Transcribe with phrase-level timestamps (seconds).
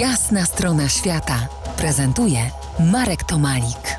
[0.00, 2.38] Jasna strona świata prezentuje
[2.92, 3.98] Marek Tomalik.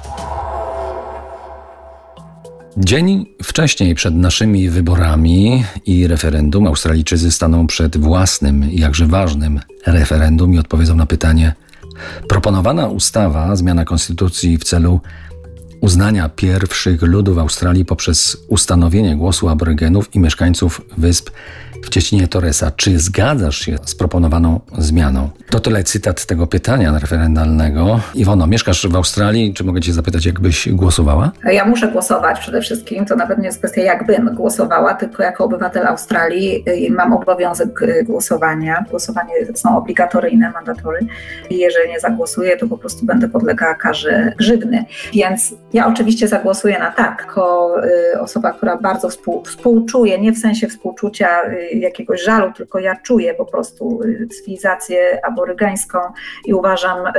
[2.78, 10.60] Dzień wcześniej przed naszymi wyborami i referendum Australijczycy staną przed własnym, jakże ważnym referendum i
[10.60, 11.54] odpowiedzą na pytanie:
[12.30, 15.00] Proponowana ustawa, zmiana konstytucji w celu
[15.82, 21.30] uznania pierwszych ludów Australii poprzez ustanowienie głosu aborygenów i mieszkańców wysp
[21.84, 22.72] w cieśninie Torresa.
[22.72, 25.30] Czy zgadzasz się z proponowaną zmianą?
[25.50, 28.00] To tyle cytat tego pytania referendalnego.
[28.16, 29.54] Iwono, mieszkasz w Australii.
[29.54, 31.32] Czy mogę cię zapytać, jakbyś głosowała?
[31.52, 33.06] Ja muszę głosować przede wszystkim.
[33.06, 38.04] To nawet nie jest kwestia, jakbym głosowała, tylko jako obywatel Australii y, mam obowiązek y,
[38.04, 38.86] głosowania.
[38.90, 41.00] Głosowanie są obligatoryjne, mandatory.
[41.50, 44.86] Jeżeli nie zagłosuję, to po prostu będę podlegała karze grzywny.
[45.14, 47.76] Więc ja oczywiście zagłosuję na tak, jako
[48.14, 51.28] y, osoba, która bardzo współ, współczuje, nie w sensie współczucia
[51.74, 54.98] jakiegoś żalu, tylko ja czuję po prostu cywilizację
[55.38, 56.00] aborygańską
[56.46, 57.12] i uważam, y,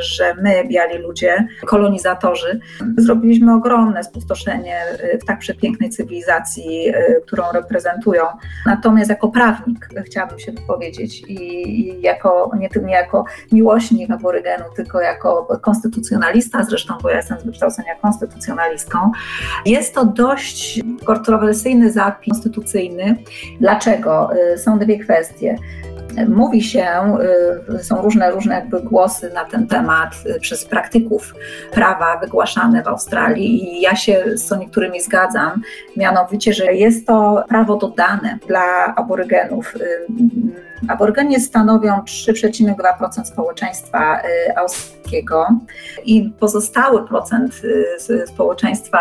[0.00, 2.60] że my, biali ludzie, kolonizatorzy,
[2.96, 4.76] zrobiliśmy ogromne spustoszenie
[5.14, 6.92] y, w tak przepięknej cywilizacji,
[7.26, 8.22] którą reprezentują.
[8.66, 15.58] Natomiast jako prawnik chciałabym się wypowiedzieć i jako, nie tylko jako miłośnik aborygenu, tylko jako
[15.60, 19.12] konstytucjonalista, zresztą, bo ja jestem z wykształcenia konstytucjonalistką,
[19.66, 23.16] jest to dość kontrowersyjny zapis konstytucyjny.
[23.60, 24.30] Dlaczego?
[24.54, 25.56] Y, są dwie kwestie.
[26.28, 26.86] Mówi się,
[27.20, 31.34] y, są różne, różne jakby głosy na ten temat y, przez praktyków
[31.72, 35.62] prawa wygłaszane w Australii i ja się z niektórymi zgadzam,
[35.96, 39.74] mianowicie, że jest to prawo dodane dla aborygenów.
[40.88, 44.22] Aborygenie stanowią 3,2% społeczeństwa
[44.56, 45.46] australijskiego
[46.04, 47.62] i pozostały procent
[48.26, 48.98] społeczeństwa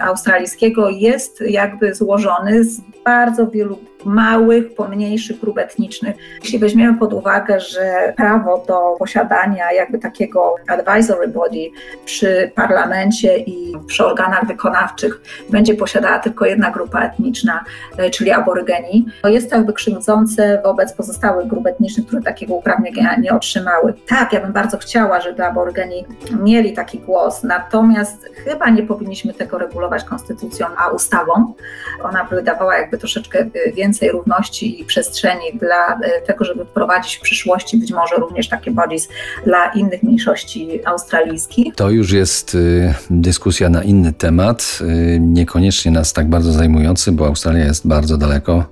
[0.00, 6.16] australijskiego jest jakby złożony z bardzo wielu małych, pomniejszych grup etnicznych.
[6.42, 11.70] Jeśli weźmiemy pod uwagę, że prawo do posiadania jakby takiego advisory body
[12.04, 17.64] przy parlamencie i przy organach wykonawczych będzie posiadała tylko jedna grupa etniczna,
[17.98, 23.16] e, czyli aborygeni, to jest to jakby krzywdzące wobec pozostałych grup etnicznych, które takiego uprawnienia
[23.16, 23.94] nie otrzymały.
[24.08, 26.04] Tak, ja bym bardzo chciała, żeby aborygeni
[26.42, 31.54] mieli taki głos, natomiast chyba nie powinniśmy tego regulować konstytucją, a ustawą.
[32.02, 37.16] Ona by dawała jakby troszeczkę więcej więcej równości i przestrzeni dla e, tego, żeby wprowadzić
[37.16, 39.08] w przyszłości być może również takie bodies
[39.44, 41.74] dla innych mniejszości australijskich.
[41.74, 47.26] To już jest y, dyskusja na inny temat, y, niekoniecznie nas tak bardzo zajmujący, bo
[47.26, 48.64] Australia jest bardzo daleko.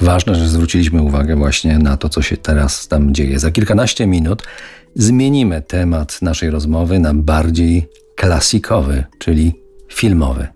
[0.00, 3.38] Ważne, że zwróciliśmy uwagę właśnie na to, co się teraz tam dzieje.
[3.38, 4.42] Za kilkanaście minut
[4.94, 10.55] zmienimy temat naszej rozmowy na bardziej klasikowy, czyli filmowy.